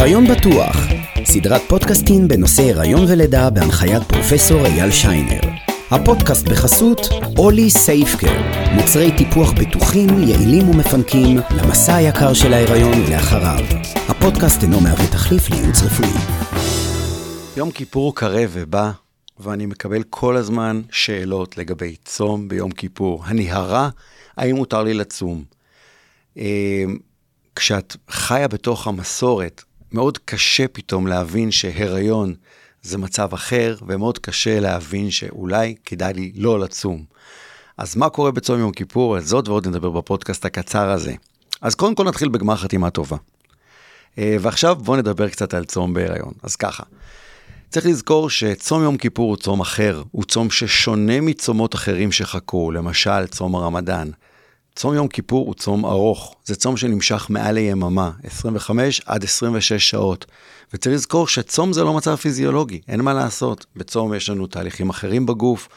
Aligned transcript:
הריון 0.00 0.24
בטוח, 0.26 0.76
סדרת 1.24 1.60
פודקאסטים 1.68 2.28
בנושא 2.28 2.62
הריון 2.62 3.04
ולידה 3.08 3.50
בהנחיית 3.50 4.02
פרופסור 4.02 4.66
אייל 4.66 4.90
שיינר. 4.90 5.40
הפודקאסט 5.90 6.48
בחסות 6.48 7.00
אולי 7.38 7.70
סייפקר, 7.70 8.40
מוצרי 8.74 9.16
טיפוח 9.16 9.52
בטוחים, 9.52 10.08
יעילים 10.08 10.68
ומפנקים 10.68 11.36
למסע 11.56 11.94
היקר 11.94 12.34
של 12.34 12.52
ההיריון 12.52 12.92
ולאחריו. 12.92 13.64
הפודקאסט 14.08 14.62
אינו 14.62 14.80
מהווה 14.80 15.06
תחליף 15.06 15.50
לייעוץ 15.50 15.82
רפואי. 15.82 16.10
יום 17.56 17.70
כיפור 17.70 18.16
קרב 18.16 18.50
ובא, 18.52 18.90
ואני 19.38 19.66
מקבל 19.66 20.02
כל 20.10 20.36
הזמן 20.36 20.82
שאלות 20.90 21.58
לגבי 21.58 21.96
צום 22.04 22.48
ביום 22.48 22.70
כיפור. 22.70 23.24
הנהרה, 23.24 23.88
האם 24.36 24.56
מותר 24.56 24.82
לי 24.82 24.94
לצום? 24.94 25.44
אה, 26.38 26.84
כשאת 27.56 27.96
חיה 28.10 28.48
בתוך 28.48 28.86
המסורת, 28.86 29.62
מאוד 29.92 30.18
קשה 30.18 30.68
פתאום 30.68 31.06
להבין 31.06 31.50
שהיריון 31.50 32.34
זה 32.82 32.98
מצב 32.98 33.34
אחר, 33.34 33.76
ומאוד 33.86 34.18
קשה 34.18 34.60
להבין 34.60 35.10
שאולי 35.10 35.74
כדאי 35.84 36.12
לי 36.14 36.32
לא 36.36 36.60
לצום. 36.60 37.04
אז 37.78 37.96
מה 37.96 38.08
קורה 38.08 38.30
בצום 38.30 38.60
יום 38.60 38.72
כיפור? 38.72 39.16
על 39.16 39.22
זאת 39.22 39.48
ועוד 39.48 39.68
נדבר 39.68 39.90
בפודקאסט 39.90 40.44
הקצר 40.44 40.90
הזה. 40.90 41.14
אז 41.60 41.74
קודם 41.74 41.94
כל 41.94 42.04
נתחיל 42.04 42.28
בגמר 42.28 42.56
חתימה 42.56 42.90
טובה. 42.90 43.16
אה, 44.18 44.36
ועכשיו 44.40 44.76
בואו 44.76 44.96
נדבר 44.96 45.28
קצת 45.28 45.54
על 45.54 45.64
צום 45.64 45.94
בהיריון. 45.94 46.32
אז 46.42 46.56
ככה, 46.56 46.82
צריך 47.70 47.86
לזכור 47.86 48.30
שצום 48.30 48.82
יום 48.82 48.96
כיפור 48.96 49.28
הוא 49.28 49.36
צום 49.36 49.60
אחר, 49.60 50.02
הוא 50.10 50.24
צום 50.24 50.50
ששונה 50.50 51.20
מצומות 51.20 51.74
אחרים 51.74 52.12
שחכו, 52.12 52.70
למשל 52.70 53.26
צום 53.26 53.54
הרמדאן. 53.54 54.10
צום 54.78 54.94
יום 54.94 55.08
כיפור 55.08 55.46
הוא 55.46 55.54
צום 55.54 55.84
ארוך, 55.84 56.34
זה 56.44 56.56
צום 56.56 56.76
שנמשך 56.76 57.26
מעל 57.30 57.54
ליממה, 57.54 58.10
25 58.24 59.00
עד 59.06 59.24
26 59.24 59.72
שעות. 59.90 60.26
וצריך 60.74 60.94
לזכור 60.94 61.28
שצום 61.28 61.72
זה 61.72 61.84
לא 61.84 61.94
מצב 61.94 62.16
פיזיולוגי, 62.16 62.80
אין 62.88 63.00
מה 63.00 63.14
לעשות. 63.14 63.66
בצום 63.76 64.14
יש 64.14 64.30
לנו 64.30 64.46
תהליכים 64.46 64.90
אחרים 64.90 65.26
בגוף, 65.26 65.68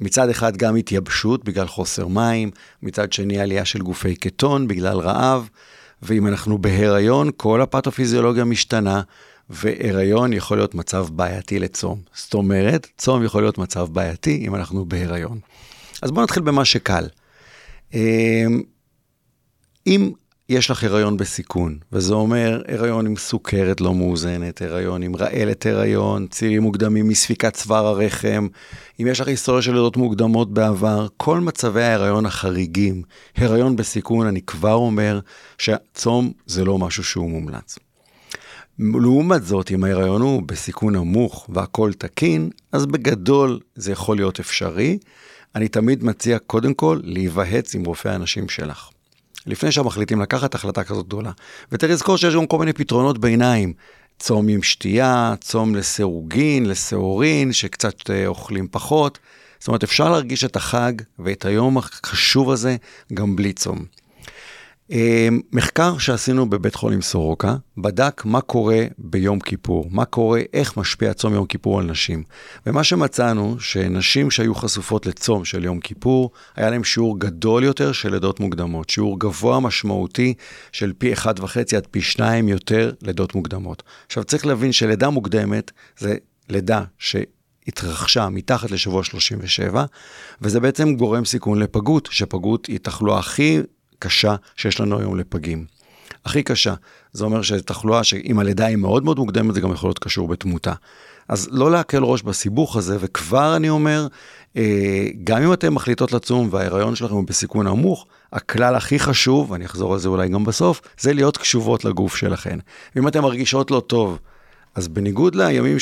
מצד 0.00 0.28
אחד 0.28 0.56
גם 0.56 0.76
התייבשות 0.76 1.44
בגלל 1.44 1.66
חוסר 1.66 2.06
מים, 2.06 2.50
מצד 2.82 3.12
שני 3.12 3.38
עלייה 3.38 3.64
של 3.64 3.78
גופי 3.78 4.16
קטון 4.16 4.68
בגלל 4.68 4.98
רעב, 4.98 5.48
ואם 6.02 6.26
אנחנו 6.26 6.58
בהיריון, 6.58 7.30
כל 7.36 7.62
הפתופיזיולוגיה 7.62 8.44
משתנה, 8.44 9.00
והיריון 9.50 10.32
יכול 10.32 10.56
להיות 10.56 10.74
מצב 10.74 11.06
בעייתי 11.10 11.58
לצום. 11.58 12.00
זאת 12.14 12.34
אומרת, 12.34 12.88
צום 12.98 13.24
יכול 13.24 13.42
להיות 13.42 13.58
מצב 13.58 13.86
בעייתי 13.92 14.44
אם 14.46 14.54
אנחנו 14.54 14.84
בהיריון. 14.84 15.38
אז 16.02 16.10
בואו 16.10 16.24
נתחיל 16.24 16.42
במה 16.42 16.64
שקל. 16.64 17.06
אמ, 17.96 18.62
אם 19.86 20.10
יש 20.48 20.70
לך 20.70 20.84
הריון 20.84 21.16
בסיכון, 21.16 21.78
וזה 21.92 22.14
אומר 22.14 22.62
הריון 22.68 23.06
עם 23.06 23.16
סוכרת 23.16 23.80
לא 23.80 23.94
מאוזנת, 23.94 24.62
הריון 24.62 25.02
עם 25.02 25.16
רעלת 25.16 25.66
הריון, 25.66 26.26
צירים 26.26 26.62
מוקדמים 26.62 27.08
מספיקת 27.08 27.54
צוואר 27.54 27.86
הרחם, 27.86 28.48
אם 29.00 29.06
יש 29.06 29.20
לך 29.20 29.28
היסטוריה 29.28 29.62
של 29.62 29.72
לידות 29.72 29.96
מוקדמות 29.96 30.54
בעבר, 30.54 31.06
כל 31.16 31.40
מצבי 31.40 31.82
ההריון 31.82 32.26
החריגים, 32.26 33.02
הריון 33.36 33.76
בסיכון, 33.76 34.26
אני 34.26 34.42
כבר 34.42 34.74
אומר 34.74 35.20
שהצום 35.58 36.32
זה 36.46 36.64
לא 36.64 36.78
משהו 36.78 37.04
שהוא 37.04 37.30
מומלץ. 37.30 37.78
לעומת 38.78 39.44
זאת, 39.44 39.70
אם 39.70 39.84
ההיריון 39.84 40.22
הוא 40.22 40.42
בסיכון 40.46 40.96
נמוך 40.96 41.46
והכל 41.48 41.92
תקין, 41.92 42.50
אז 42.72 42.86
בגדול 42.86 43.60
זה 43.74 43.92
יכול 43.92 44.16
להיות 44.16 44.40
אפשרי. 44.40 44.98
אני 45.56 45.68
תמיד 45.68 46.04
מציע 46.04 46.38
קודם 46.38 46.74
כל 46.74 47.00
להיוועץ 47.04 47.74
עם 47.74 47.84
רופא 47.84 48.08
הנשים 48.08 48.48
שלך. 48.48 48.88
לפני 49.46 49.72
שמחליטים 49.72 50.20
לקחת 50.20 50.54
החלטה 50.54 50.84
כזאת 50.84 51.06
גדולה. 51.06 51.30
ותראה 51.72 51.92
לזכור 51.92 52.16
שיש 52.16 52.34
גם 52.34 52.46
כל 52.46 52.58
מיני 52.58 52.72
פתרונות 52.72 53.18
ביניים. 53.18 53.72
צום 54.18 54.48
עם 54.48 54.62
שתייה, 54.62 55.34
צום 55.40 55.74
לסירוגין, 55.74 56.66
לסיאורין, 56.66 57.52
שקצת 57.52 58.10
אה, 58.10 58.26
אוכלים 58.26 58.68
פחות. 58.70 59.18
זאת 59.58 59.68
אומרת, 59.68 59.82
אפשר 59.82 60.10
להרגיש 60.10 60.44
את 60.44 60.56
החג 60.56 60.92
ואת 61.18 61.44
היום 61.44 61.78
החשוב 61.78 62.50
הזה 62.50 62.76
גם 63.14 63.36
בלי 63.36 63.52
צום. 63.52 63.84
אה, 64.92 65.28
מחקר 65.52 65.98
שעשינו 65.98 66.50
בבית 66.50 66.74
חולים 66.74 67.02
סורוקה 67.02 67.56
בדק 67.78 68.22
מה 68.24 68.40
קורה 68.40 68.84
ביום 68.98 69.40
כיפור, 69.40 69.88
מה 69.90 70.04
קורה, 70.04 70.40
איך 70.52 70.76
משפיע 70.76 71.12
צום 71.12 71.34
יום 71.34 71.46
כיפור 71.46 71.78
על 71.78 71.86
נשים. 71.86 72.22
ומה 72.66 72.84
שמצאנו, 72.84 73.60
שנשים 73.60 74.30
שהיו 74.30 74.54
חשופות 74.54 75.06
לצום 75.06 75.44
של 75.44 75.64
יום 75.64 75.80
כיפור, 75.80 76.30
היה 76.56 76.70
להם 76.70 76.84
שיעור 76.84 77.20
גדול 77.20 77.64
יותר 77.64 77.92
של 77.92 78.12
לידות 78.12 78.40
מוקדמות, 78.40 78.90
שיעור 78.90 79.20
גבוה 79.20 79.60
משמעותי 79.60 80.34
של 80.72 80.92
פי 80.98 81.14
1.5 81.14 81.22
עד 81.76 81.86
פי 81.90 82.02
2 82.02 82.48
יותר 82.48 82.92
לידות 83.02 83.34
מוקדמות. 83.34 83.82
עכשיו 84.06 84.24
צריך 84.24 84.46
להבין 84.46 84.72
שלידה 84.72 85.10
מוקדמת 85.10 85.70
זה 85.98 86.16
לידה 86.48 86.84
ש... 86.98 87.16
התרחשה 87.68 88.28
מתחת 88.28 88.70
לשבוע 88.70 89.04
37, 89.04 89.84
וזה 90.42 90.60
בעצם 90.60 90.96
גורם 90.96 91.24
סיכון 91.24 91.58
לפגות, 91.58 92.08
שפגות 92.12 92.66
היא 92.66 92.78
תחלואה 92.78 93.18
הכי 93.18 93.60
קשה 93.98 94.36
שיש 94.56 94.80
לנו 94.80 94.98
היום 94.98 95.18
לפגים. 95.18 95.64
הכי 96.24 96.42
קשה. 96.42 96.74
זה 97.12 97.24
אומר 97.24 97.42
שתחלואה 97.42 98.04
שאם 98.04 98.38
הלידה 98.38 98.66
היא 98.66 98.76
מאוד 98.76 99.04
מאוד 99.04 99.18
מוקדמת, 99.18 99.54
זה 99.54 99.60
גם 99.60 99.72
יכול 99.72 99.88
להיות 99.88 99.98
קשור 99.98 100.28
בתמותה. 100.28 100.72
אז 101.28 101.48
לא 101.52 101.70
להקל 101.70 102.02
ראש 102.02 102.22
בסיבוך 102.22 102.76
הזה, 102.76 102.96
וכבר 103.00 103.56
אני 103.56 103.68
אומר, 103.68 104.06
אה, 104.56 105.08
גם 105.24 105.42
אם 105.42 105.52
אתן 105.52 105.68
מחליטות 105.68 106.12
לצום 106.12 106.48
וההיריון 106.50 106.94
שלכם 106.94 107.14
הוא 107.14 107.24
בסיכון 107.26 107.68
נמוך, 107.68 108.06
הכלל 108.32 108.74
הכי 108.74 108.98
חשוב, 108.98 109.50
ואני 109.50 109.64
אחזור 109.64 109.92
על 109.92 109.98
זה 109.98 110.08
אולי 110.08 110.28
גם 110.28 110.44
בסוף, 110.44 110.80
זה 111.00 111.12
להיות 111.12 111.36
קשובות 111.36 111.84
לגוף 111.84 112.16
שלכן. 112.16 112.58
אם 112.98 113.08
אתן 113.08 113.20
מרגישות 113.20 113.70
לא 113.70 113.80
טוב, 113.86 114.18
אז 114.74 114.88
בניגוד 114.88 115.34
לימים 115.34 115.76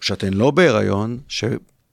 שאתן 0.00 0.32
לא 0.32 0.50
בהיריון, 0.50 1.18
ש... 1.28 1.44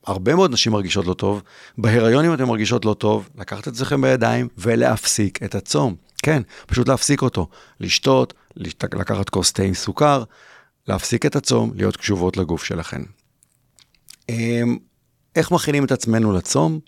הרבה 0.07 0.35
מאוד 0.35 0.53
נשים 0.53 0.71
מרגישות 0.71 1.05
לא 1.05 1.13
טוב. 1.13 1.41
בהיריון, 1.77 2.25
אם 2.25 2.33
אתן 2.33 2.43
מרגישות 2.43 2.85
לא 2.85 2.93
טוב, 2.93 3.29
לקחת 3.37 3.67
את 3.67 3.67
עצמכם 3.67 4.01
בידיים 4.01 4.47
ולהפסיק 4.57 5.43
את 5.43 5.55
הצום. 5.55 5.95
כן, 6.23 6.41
פשוט 6.67 6.87
להפסיק 6.87 7.21
אותו. 7.21 7.47
לשתות, 7.79 8.33
לקחת 8.93 9.29
כוס 9.29 9.53
תה 9.53 9.63
עם 9.63 9.73
סוכר, 9.73 10.23
להפסיק 10.87 11.25
את 11.25 11.35
הצום, 11.35 11.71
להיות 11.75 11.97
קשובות 11.97 12.37
לגוף 12.37 12.63
שלכן. 12.63 13.01
אמ, 14.29 14.77
איך 15.35 15.51
מכינים 15.51 15.85
את 15.85 15.91
עצמנו 15.91 16.33
לצום? 16.33 16.79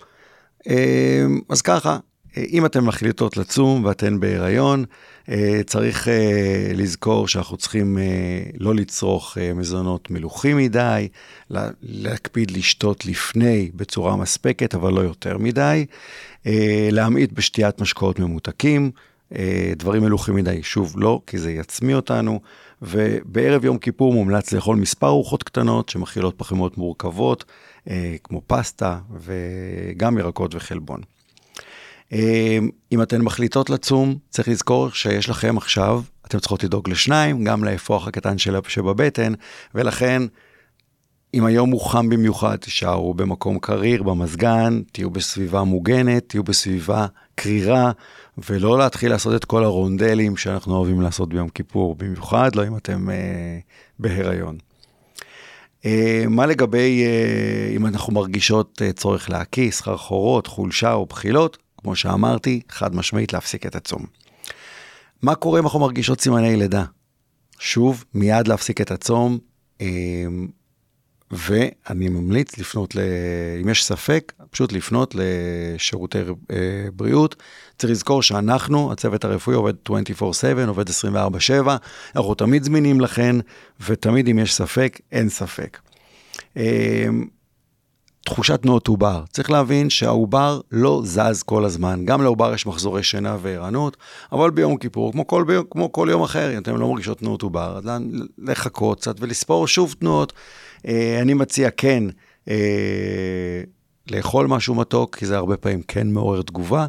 אמ, 0.66 1.40
אז 1.48 1.62
ככה, 1.62 1.98
אם 2.36 2.66
אתן 2.66 2.80
מחליטות 2.80 3.36
לצום 3.36 3.84
ואתן 3.84 4.20
בהיריון, 4.20 4.84
אה, 5.28 5.60
צריך 5.66 6.08
אה, 6.08 6.72
לזכור 6.74 7.28
שאנחנו 7.28 7.56
צריכים 7.56 7.98
אה, 7.98 8.02
לא 8.58 8.74
לצרוך 8.74 9.38
מזונות 9.54 10.10
מלוכים 10.10 10.56
מדי, 10.56 11.08
להקפיד 11.82 12.50
לשתות 12.50 13.06
לפני 13.06 13.70
בצורה 13.74 14.16
מספקת, 14.16 14.74
אבל 14.74 14.92
לא 14.92 15.00
יותר 15.00 15.38
מדי, 15.38 15.86
להמעיט 16.90 17.32
בשתיית 17.32 17.80
משקאות 17.80 18.18
ממותקים, 18.18 18.90
דברים 19.76 20.02
מלוכים 20.02 20.34
מדי, 20.34 20.62
שוב, 20.62 20.94
לא, 20.96 21.20
כי 21.26 21.38
זה 21.38 21.50
יצמיא 21.50 21.94
אותנו, 21.94 22.40
ובערב 22.82 23.64
יום 23.64 23.78
כיפור 23.78 24.12
מומלץ 24.12 24.52
לאכול 24.52 24.76
מספר 24.76 25.06
ארוחות 25.06 25.42
קטנות 25.42 25.88
שמכילות 25.88 26.34
פחמות 26.36 26.78
מורכבות, 26.78 27.44
כמו 28.24 28.42
פסטה 28.46 28.98
וגם 29.20 30.18
ירקות 30.18 30.54
וחלבון. 30.54 31.00
אמ, 32.12 32.70
אם 32.92 33.02
אתן 33.02 33.22
מחליטות 33.22 33.70
לצום, 33.70 34.18
צריך 34.30 34.48
לזכור 34.48 34.90
שיש 34.90 35.28
לכם 35.28 35.56
עכשיו, 35.56 36.02
אתן 36.26 36.38
צריכות 36.38 36.64
לדאוג 36.64 36.90
לשניים, 36.90 37.44
גם 37.44 37.64
לאפרוח 37.64 38.08
הקטן 38.08 38.38
שבבטן, 38.68 39.32
ולכן, 39.74 40.22
אם 41.34 41.44
היום 41.44 41.70
הוא 41.70 41.80
חם 41.80 42.08
במיוחד, 42.08 42.56
תישארו 42.56 43.14
במקום 43.14 43.58
קריר, 43.58 44.02
במזגן, 44.02 44.82
תהיו 44.92 45.10
בסביבה 45.10 45.64
מוגנת, 45.64 46.28
תהיו 46.28 46.42
בסביבה 46.42 47.06
קרירה, 47.34 47.90
ולא 48.48 48.78
להתחיל 48.78 49.10
לעשות 49.10 49.34
את 49.34 49.44
כל 49.44 49.64
הרונדלים 49.64 50.36
שאנחנו 50.36 50.76
אוהבים 50.76 51.00
לעשות 51.00 51.28
ביום 51.28 51.48
כיפור, 51.48 51.94
במיוחד 51.94 52.54
לא 52.54 52.66
אם 52.66 52.76
אתם 52.76 53.10
אה, 53.10 53.58
בהיריון. 53.98 54.58
אה, 55.84 56.24
מה 56.28 56.46
לגבי 56.46 57.04
אה, 57.04 57.76
אם 57.76 57.86
אנחנו 57.86 58.12
מרגישות 58.12 58.82
אה, 58.84 58.92
צורך 58.92 59.30
להקיס, 59.30 59.76
סחרחורות, 59.76 60.46
חולשה 60.46 60.92
או 60.92 61.06
בחילות? 61.06 61.58
כמו 61.82 61.96
שאמרתי, 61.96 62.60
חד 62.68 62.94
משמעית 62.94 63.32
להפסיק 63.32 63.66
את 63.66 63.76
הצום. 63.76 64.06
מה 65.22 65.34
קורה 65.34 65.60
אם 65.60 65.64
אנחנו 65.64 65.80
מרגישות 65.80 66.20
סימני 66.20 66.56
לידה? 66.56 66.84
שוב, 67.58 68.04
מיד 68.14 68.48
להפסיק 68.48 68.80
את 68.80 68.90
הצום, 68.90 69.38
אמ, 69.80 70.48
ואני 71.30 72.08
ממליץ 72.08 72.58
לפנות, 72.58 72.94
ל... 72.94 73.00
אם 73.62 73.68
יש 73.68 73.84
ספק, 73.84 74.32
פשוט 74.50 74.72
לפנות 74.72 75.14
לשירותי 75.18 76.18
אה, 76.18 76.56
בריאות. 76.92 77.36
צריך 77.78 77.90
לזכור 77.90 78.22
שאנחנו, 78.22 78.92
הצוות 78.92 79.24
הרפואי 79.24 79.56
עובד 79.56 79.74
24/7, 79.88 80.68
עובד 80.68 80.88
24/7, 80.88 81.70
אנחנו 82.16 82.34
תמיד 82.34 82.62
זמינים 82.62 83.00
לכן, 83.00 83.36
ותמיד 83.86 84.28
אם 84.28 84.38
יש 84.38 84.54
ספק, 84.54 85.00
אין 85.12 85.28
ספק. 85.28 85.78
תחושת 88.24 88.62
תנועות 88.62 88.88
עובר. 88.88 89.24
צריך 89.32 89.50
להבין 89.50 89.90
שהעובר 89.90 90.60
לא 90.72 91.02
זז 91.04 91.42
כל 91.42 91.64
הזמן. 91.64 92.04
גם 92.04 92.22
לעובר 92.22 92.54
יש 92.54 92.66
מחזורי 92.66 93.02
שינה 93.02 93.36
וערנות, 93.42 93.96
אבל 94.32 94.50
ביום 94.50 94.76
כיפור, 94.76 95.12
כמו 95.12 95.26
כל, 95.26 95.44
ביום, 95.44 95.64
כמו 95.70 95.92
כל 95.92 96.08
יום 96.10 96.22
אחר, 96.22 96.52
אם 96.54 96.58
אתם 96.58 96.76
לא 96.76 96.88
מרגישות 96.88 97.18
תנועות 97.18 97.42
עובר, 97.42 97.78
אז 97.78 97.84
לחכות 98.38 99.00
קצת 99.00 99.16
ולספור 99.20 99.66
שוב 99.66 99.94
תנועות. 99.98 100.32
אה, 100.86 101.18
אני 101.22 101.34
מציע 101.34 101.70
כן 101.70 102.04
אה, 102.48 103.62
לאכול 104.10 104.46
משהו 104.46 104.74
מתוק, 104.74 105.16
כי 105.16 105.26
זה 105.26 105.36
הרבה 105.36 105.56
פעמים 105.56 105.82
כן 105.82 106.10
מעורר 106.10 106.42
תגובה. 106.42 106.86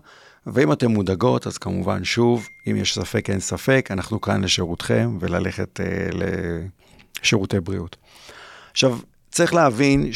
ואם 0.48 0.72
אתן 0.72 0.88
מודאגות, 0.88 1.48
אז 1.48 1.58
כמובן, 1.58 2.04
שוב, 2.04 2.48
אם 2.68 2.76
יש 2.76 2.94
ספק, 2.94 3.30
אין 3.30 3.40
ספק, 3.40 3.88
אנחנו 3.92 4.22
כאן 4.22 4.44
לשירותכם 4.44 5.18
וללכת 5.20 5.80
אה, 5.80 6.10
לשירותי 7.22 7.60
בריאות. 7.60 7.96
עכשיו, 8.72 9.00
צריך 9.32 9.54
להבין 9.54 10.10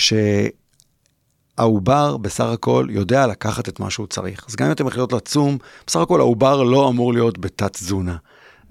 שהעובר 1.58 2.18
בסך 2.18 2.46
הכל 2.46 2.88
יודע 2.90 3.28
לקחת 3.28 3.70
את 3.70 3.80
מה 3.80 3.90
שהוא 3.90 4.08
צריך. 4.08 4.46
אז 4.50 4.56
גם 4.56 4.66
אם 4.66 4.72
אתם 4.72 4.88
החליטות 4.88 5.14
לצום, 5.14 5.58
בסך 5.88 6.00
הכל 6.00 6.20
העובר 6.20 6.64
לא 6.64 6.90
אמור 6.90 7.14
להיות 7.14 7.38
בתת 7.38 7.74
תזונה. 7.74 8.16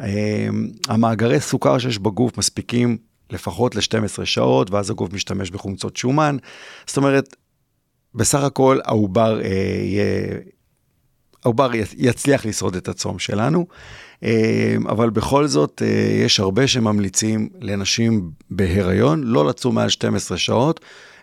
אה, 0.00 0.48
המאגרי 0.88 1.40
סוכר 1.40 1.78
שיש 1.78 1.98
בגוף 1.98 2.38
מספיקים 2.38 2.96
לפחות 3.30 3.74
ל-12 3.74 4.24
שעות, 4.24 4.70
ואז 4.70 4.90
הגוף 4.90 5.12
משתמש 5.12 5.50
בחומצות 5.50 5.96
שומן. 5.96 6.36
זאת 6.86 6.96
אומרת, 6.96 7.36
בסך 8.14 8.42
הכל 8.42 8.78
העובר 8.84 9.40
אה, 9.40 9.46
יהיה 9.82 10.38
העובר 11.44 11.70
יצליח 11.96 12.46
לשרוד 12.46 12.76
את 12.76 12.88
הצום 12.88 13.18
שלנו, 13.18 13.66
אה, 14.22 14.76
אבל 14.88 15.10
בכל 15.10 15.46
זאת 15.46 15.82
אה, 15.84 16.24
יש 16.24 16.40
הרבה 16.40 16.66
שממליצים 16.66 17.48
לנשים 17.60 18.30
בהיריון 18.50 19.22
לא 19.22 19.48
לצום 19.48 19.74
מעל 19.74 19.88
12 19.88 20.38
שעות. 20.38 20.80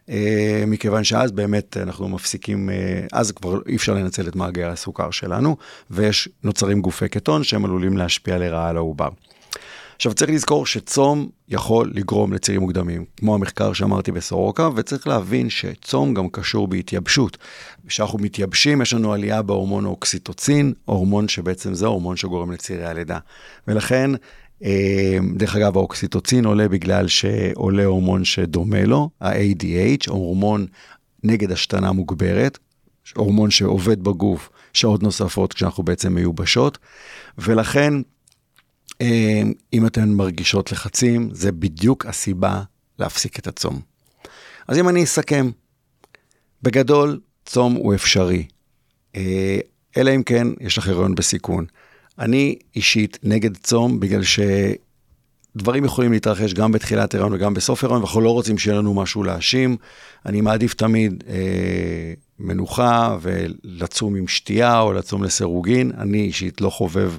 אה, 0.10 0.64
מכיוון 0.68 1.04
שאז 1.04 1.32
באמת 1.32 1.78
אנחנו 1.78 2.10
מפסיקים, 2.10 2.70
אז 3.12 3.32
כבר 3.32 3.60
אי 3.68 3.76
אפשר 3.76 3.94
לנצל 3.94 4.28
את 4.28 4.36
מאגר 4.36 4.70
הסוכר 4.70 5.12
שלנו, 5.12 5.58
ויש 5.92 6.30
נוצרים 6.44 6.82
גופי 6.82 7.10
קטון 7.10 7.44
שהם 7.44 7.66
עלולים 7.66 7.98
להשפיע 7.98 8.38
לרעה 8.38 8.70
על 8.70 8.78
העובר. 8.78 9.10
עכשיו 10.02 10.14
צריך 10.14 10.32
לזכור 10.32 10.66
שצום 10.66 11.30
יכול 11.50 11.92
לגרום 11.94 12.34
לצירים 12.34 12.62
מוקדמים, 12.62 13.06
כמו 13.18 13.36
המחקר 13.36 13.74
שאמרתי 13.74 14.12
בסורוקה, 14.12 14.70
וצריך 14.76 15.08
להבין 15.08 15.50
שצום 15.50 16.14
גם 16.14 16.30
קשור 16.30 16.68
בהתייבשות. 16.68 17.38
כשאנחנו 17.88 18.20
מתייבשים 18.20 18.82
יש 18.82 18.94
לנו 18.94 19.14
עלייה 19.14 19.42
בהורמון 19.42 19.86
האוקסיטוצין, 19.86 20.74
הורמון 20.86 21.28
שבעצם 21.28 21.74
זה 21.74 21.88
הורמון 21.88 22.18
שגורם 22.18 22.52
לצירי 22.52 22.86
הלידה. 22.86 23.18
ולכן, 23.68 24.12
אה, 24.14 24.20
דרך 25.36 25.56
אגב, 25.56 25.78
האוקסיטוצין 25.78 26.46
עולה 26.46 26.68
בגלל 26.68 27.08
שעולה 27.08 27.86
הורמון 27.86 28.26
שדומה 28.26 28.86
לו, 28.86 29.10
ה-ADH, 29.22 30.10
הורמון 30.10 30.66
נגד 31.24 31.52
השתנה 31.52 31.92
מוגברת, 31.92 32.58
הורמון 33.16 33.52
שעובד 33.52 34.04
בגוף 34.04 34.50
שעות 34.74 35.04
נוספות 35.04 35.54
כשאנחנו 35.54 35.84
בעצם 35.84 36.14
מיובשות, 36.14 36.78
ולכן 37.38 37.94
אה, 39.02 39.42
אם 39.74 39.86
אתן 39.86 40.10
מרגישות 40.10 40.72
לחצים, 40.72 41.30
זה 41.34 41.52
בדיוק 41.52 42.06
הסיבה 42.06 42.64
להפסיק 43.00 43.40
את 43.40 43.48
הצום. 43.48 43.82
אז 44.68 44.78
אם 44.78 44.90
אני 44.90 45.04
אסכם, 45.04 45.50
בגדול, 46.62 47.20
צום 47.46 47.74
הוא 47.74 47.96
אפשרי, 47.96 48.48
אה, 49.16 49.60
אלא 49.98 50.16
אם 50.16 50.24
כן 50.24 50.48
יש 50.60 50.78
לך 50.78 50.88
הריון 50.88 51.16
בסיכון. 51.16 51.66
אני 52.20 52.56
אישית 52.76 53.20
נגד 53.24 53.58
צום 53.58 54.00
בגלל 54.00 54.22
שדברים 55.56 55.86
יכולים 55.86 56.12
להתרחש 56.12 56.54
גם 56.54 56.72
בתחילת 56.72 57.16
הריון 57.16 57.34
וגם 57.34 57.54
בסוף 57.54 57.84
הריון, 57.84 58.00
ואנחנו 58.00 58.22
לא 58.22 58.32
רוצים 58.32 58.58
שיהיה 58.58 58.78
לנו 58.78 58.94
משהו 58.94 59.24
להאשים. 59.24 59.78
אני 60.26 60.42
מעדיף 60.42 60.74
תמיד 60.74 61.24
אה, 61.28 62.14
מנוחה 62.40 63.18
ולצום 63.22 64.16
עם 64.16 64.28
שתייה 64.28 64.80
או 64.80 64.94
לצום 64.94 65.24
לסירוגין. 65.24 65.92
אני 65.98 66.22
אישית 66.22 66.62
לא 66.62 66.70
חובב 66.70 67.14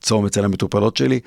צום 0.00 0.26
אצל 0.26 0.44
המטופלות 0.44 0.96
שלי. 0.96 1.20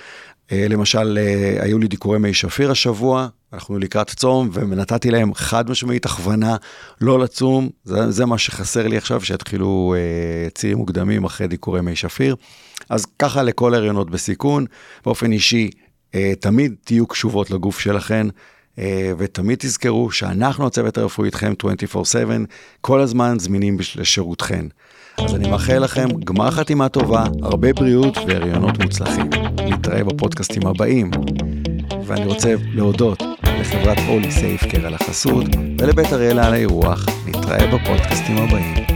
אה, 0.52 0.66
למשל, 0.70 1.18
אה, 1.22 1.64
היו 1.64 1.80
לי 1.80 1.88
דיקורי 1.88 2.20
מי 2.20 2.34
שפיר 2.34 2.72
השבוע, 2.72 3.28
אנחנו 3.54 3.80
לקראת 3.80 4.10
צום, 4.10 4.50
ונתתי 4.54 5.12
להם 5.12 5.34
חד 5.34 5.70
משמעית 5.70 6.06
הכוונה 6.06 6.56
לא 7.02 7.20
לצום, 7.20 7.70
זה, 7.84 8.12
זה 8.12 8.26
מה 8.26 8.38
שחסר 8.38 8.88
לי 8.88 8.98
עכשיו, 8.98 9.22
שיתחילו 9.22 9.96
אה, 9.98 10.50
צירים 10.50 10.78
מוקדמים 10.78 11.24
אחרי 11.24 11.48
דיקורי 11.48 11.82
מי 11.82 11.96
שפיר. 11.96 12.36
אז 12.90 13.06
ככה 13.20 13.44
לכל 13.44 13.74
הריונות 13.74 14.10
בסיכון, 14.10 14.66
באופן 15.06 15.32
אישי, 15.32 15.70
אה, 16.16 16.34
תמיד 16.40 16.76
תהיו 16.84 17.08
קשובות 17.08 17.52
לגוף 17.52 17.80
שלכן. 17.80 18.28
אה, 18.80 19.12
ותמיד 19.18 19.58
תזכרו 19.60 20.12
שאנחנו 20.12 20.68
הצוות 20.68 20.98
הרפואי 20.98 21.26
איתכם 21.26 21.54
24/7, 21.54 22.46
כל 22.82 23.02
הזמן 23.02 23.40
זמינים 23.40 23.78
לשירותכן. 23.96 24.66
אז 25.18 25.36
אני 25.36 25.50
מאחל 25.50 25.80
לכם 25.80 26.08
גמר 26.26 26.52
חתימה 26.52 26.90
טובה, 26.90 27.24
הרבה 27.42 27.74
בריאות 27.74 28.18
והריונות 28.18 28.80
מוצלחים. 28.84 29.30
נתראה 29.68 30.04
בפודקאסטים 30.04 30.68
הבאים. 30.68 31.12
ואני 32.06 32.26
רוצה 32.26 32.56
להודות 32.74 33.24
לחברת 33.60 33.98
אולי 34.08 34.32
סייפקר 34.32 34.88
על 34.88 34.94
החסות 34.94 35.46
ולבית 35.80 36.14
אריאלה 36.14 36.48
על 36.48 36.54
האירוח. 36.54 37.06
נתראה 37.26 37.68
בפודקאסטים 37.68 38.38
הבאים. 38.38 38.93